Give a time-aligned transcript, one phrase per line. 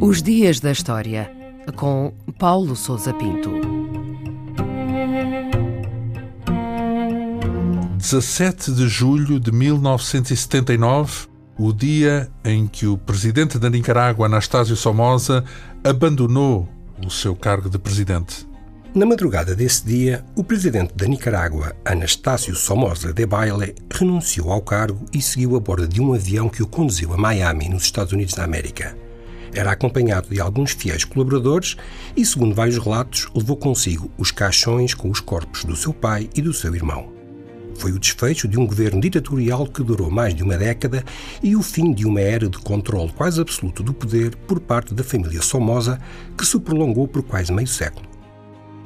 [0.00, 1.30] Os Dias da História,
[1.76, 3.50] com Paulo Souza Pinto.
[7.96, 15.44] 17 de julho de 1979, o dia em que o presidente da Nicarágua, Anastácio Somoza,
[15.82, 16.68] abandonou
[17.06, 18.51] o seu cargo de presidente.
[18.94, 25.06] Na madrugada desse dia, o presidente da Nicarágua, Anastácio Somoza de Baile, renunciou ao cargo
[25.14, 28.34] e seguiu a bordo de um avião que o conduziu a Miami, nos Estados Unidos
[28.34, 28.94] da América.
[29.54, 31.74] Era acompanhado de alguns fiéis colaboradores
[32.14, 36.42] e, segundo vários relatos, levou consigo os caixões com os corpos do seu pai e
[36.42, 37.10] do seu irmão.
[37.76, 41.02] Foi o desfecho de um governo ditatorial que durou mais de uma década
[41.42, 45.02] e o fim de uma era de controle quase absoluto do poder por parte da
[45.02, 45.98] família Somoza,
[46.36, 48.11] que se prolongou por quase meio século.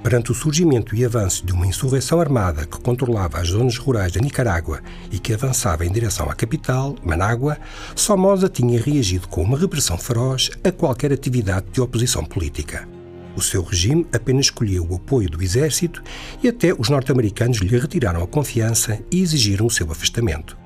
[0.06, 4.20] Perante o surgimento e avanço de uma insurreição armada que controlava as zonas rurais da
[4.20, 7.59] Nicarágua e que avançava em direção à capital, Manágua,
[7.96, 12.88] Somoza tinha reagido com uma repressão feroz a qualquer atividade de oposição política.
[13.34, 16.01] O seu regime apenas escolheu o apoio do exército
[16.40, 20.57] e até os norte-americanos lhe retiraram a confiança e exigiram o seu afastamento.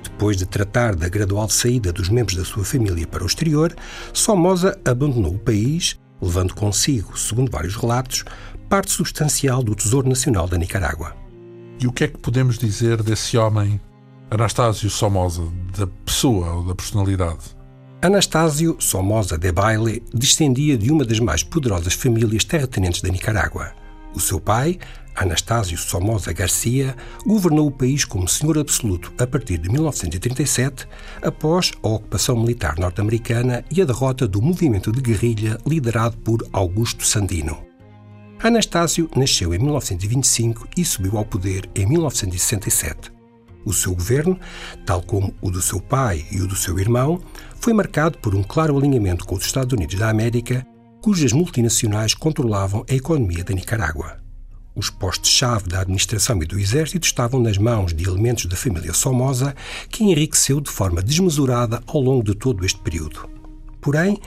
[0.00, 3.74] Depois de tratar da gradual saída dos membros da sua família para o exterior,
[4.12, 8.24] Somoza abandonou o país, levando consigo, segundo vários relatos,
[8.68, 11.16] parte substancial do Tesouro Nacional da Nicarágua.
[11.80, 13.80] E o que é que podemos dizer desse homem,
[14.30, 15.42] Anastácio Somoza,
[15.76, 17.56] da pessoa ou da personalidade?
[18.02, 23.72] Anastácio Somoza de Baile descendia de uma das mais poderosas famílias terratenentes da Nicarágua.
[24.16, 24.78] O seu pai,
[25.14, 30.88] Anastácio Somoza Garcia, governou o país como senhor absoluto a partir de 1937,
[31.20, 37.04] após a ocupação militar norte-americana e a derrota do movimento de guerrilha liderado por Augusto
[37.04, 37.58] Sandino.
[38.42, 43.12] Anastácio nasceu em 1925 e subiu ao poder em 1967.
[43.66, 44.40] O seu governo,
[44.86, 47.20] tal como o do seu pai e o do seu irmão,
[47.60, 50.66] foi marcado por um claro alinhamento com os Estados Unidos da América,
[51.06, 54.16] cujas multinacionais controlavam a economia da Nicarágua.
[54.74, 59.54] Os postos-chave da administração e do exército estavam nas mãos de elementos da família Somoza,
[59.88, 63.30] que enriqueceu de forma desmesurada ao longo de todo este período.
[63.80, 64.18] Porém,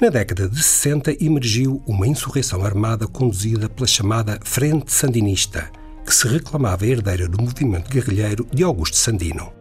[0.00, 5.68] na década de 60 emergiu uma insurreição armada conduzida pela chamada Frente Sandinista,
[6.06, 9.57] que se reclamava herdeira do movimento guerrilheiro de Augusto Sandino.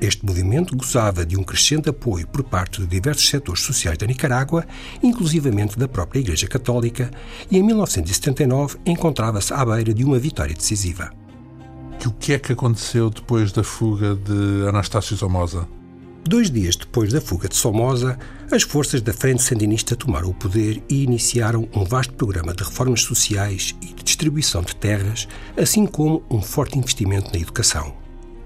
[0.00, 4.66] Este movimento gozava de um crescente apoio por parte de diversos setores sociais da Nicarágua,
[5.02, 7.10] inclusivamente da própria Igreja Católica,
[7.50, 11.12] e em 1979 encontrava-se à beira de uma vitória decisiva.
[12.02, 15.68] E o que é que aconteceu depois da fuga de Anastácio Somoza?
[16.24, 18.18] Dois dias depois da fuga de Somoza,
[18.50, 23.02] as forças da Frente Sandinista tomaram o poder e iniciaram um vasto programa de reformas
[23.02, 25.28] sociais e de distribuição de terras,
[25.58, 27.94] assim como um forte investimento na educação.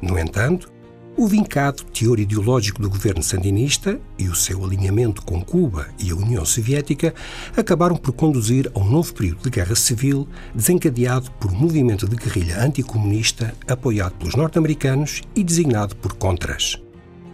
[0.02, 0.73] No entanto,
[1.16, 6.14] o vincado teor ideológico do governo sandinista e o seu alinhamento com Cuba e a
[6.14, 7.14] União Soviética
[7.56, 12.16] acabaram por conduzir a um novo período de guerra civil desencadeado por um movimento de
[12.16, 16.83] guerrilha anticomunista apoiado pelos norte-americanos e designado por Contras.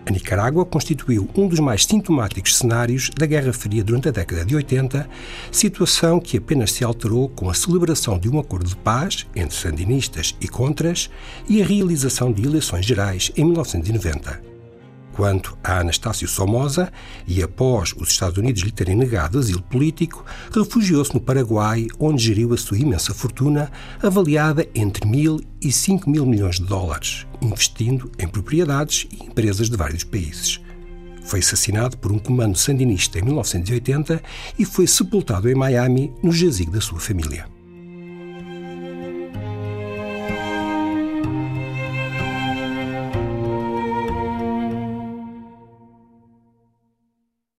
[0.07, 4.57] A Nicarágua constituiu um dos mais sintomáticos cenários da Guerra Fria durante a década de
[4.57, 5.09] 80,
[5.53, 10.35] situação que apenas se alterou com a celebração de um acordo de paz entre sandinistas
[10.41, 11.11] e contras
[11.49, 14.60] e a realização de eleições gerais em 1990.
[15.21, 16.91] Quanto a Anastácio Somoza,
[17.27, 22.55] e após os Estados Unidos lhe terem negado asilo político, refugiou-se no Paraguai, onde geriu
[22.55, 23.71] a sua imensa fortuna,
[24.03, 29.77] avaliada entre mil e cinco mil milhões de dólares, investindo em propriedades e empresas de
[29.77, 30.59] vários países.
[31.23, 34.23] Foi assassinado por um comando sandinista em 1980
[34.59, 37.60] e foi sepultado em Miami, no jazigo da sua família.